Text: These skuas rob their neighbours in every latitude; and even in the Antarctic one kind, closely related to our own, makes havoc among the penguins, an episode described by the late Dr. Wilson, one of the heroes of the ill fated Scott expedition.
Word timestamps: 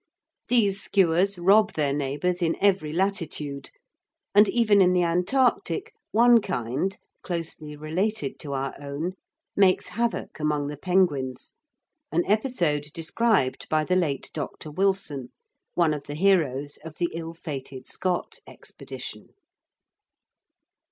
These 0.47 0.81
skuas 0.81 1.37
rob 1.39 1.73
their 1.73 1.93
neighbours 1.93 2.41
in 2.41 2.57
every 2.59 2.91
latitude; 2.91 3.69
and 4.33 4.49
even 4.49 4.81
in 4.81 4.93
the 4.93 5.03
Antarctic 5.03 5.93
one 6.11 6.41
kind, 6.41 6.97
closely 7.21 7.75
related 7.75 8.39
to 8.39 8.53
our 8.53 8.73
own, 8.81 9.13
makes 9.55 9.89
havoc 9.89 10.39
among 10.39 10.69
the 10.69 10.75
penguins, 10.77 11.53
an 12.11 12.23
episode 12.25 12.87
described 12.95 13.69
by 13.69 13.83
the 13.83 13.95
late 13.95 14.31
Dr. 14.33 14.71
Wilson, 14.71 15.29
one 15.75 15.93
of 15.93 16.05
the 16.05 16.15
heroes 16.15 16.79
of 16.83 16.95
the 16.97 17.11
ill 17.13 17.35
fated 17.35 17.85
Scott 17.85 18.39
expedition. 18.47 19.29